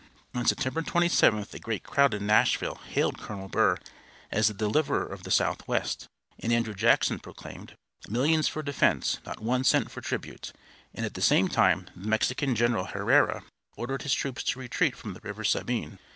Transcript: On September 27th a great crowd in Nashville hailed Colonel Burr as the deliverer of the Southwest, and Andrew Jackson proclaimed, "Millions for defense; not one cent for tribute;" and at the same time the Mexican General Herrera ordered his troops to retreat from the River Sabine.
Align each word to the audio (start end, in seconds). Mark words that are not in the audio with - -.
On 0.33 0.47
September 0.47 0.81
27th 0.81 1.53
a 1.53 1.59
great 1.59 1.83
crowd 1.83 2.15
in 2.15 2.25
Nashville 2.25 2.81
hailed 2.87 3.19
Colonel 3.19 3.47
Burr 3.47 3.77
as 4.31 4.47
the 4.47 4.53
deliverer 4.55 5.05
of 5.05 5.21
the 5.21 5.29
Southwest, 5.29 6.07
and 6.39 6.51
Andrew 6.51 6.73
Jackson 6.73 7.19
proclaimed, 7.19 7.75
"Millions 8.09 8.47
for 8.47 8.63
defense; 8.63 9.19
not 9.27 9.43
one 9.43 9.63
cent 9.63 9.91
for 9.91 10.01
tribute;" 10.01 10.53
and 10.95 11.05
at 11.05 11.13
the 11.13 11.21
same 11.21 11.49
time 11.49 11.87
the 11.95 12.07
Mexican 12.09 12.55
General 12.55 12.85
Herrera 12.85 13.43
ordered 13.77 14.01
his 14.01 14.15
troops 14.15 14.41
to 14.45 14.57
retreat 14.59 14.95
from 14.95 15.13
the 15.13 15.19
River 15.21 15.43
Sabine. 15.43 15.99